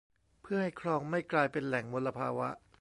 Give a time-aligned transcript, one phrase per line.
[0.41, 2.47] เพื่อให้คลองไม่กลายเป็นแหล่งมลภาวะ